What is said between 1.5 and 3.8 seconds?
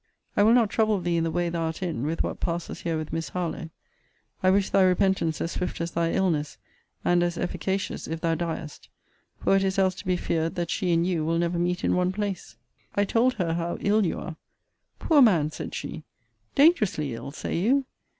art in, with what passes here with Miss Harlowe.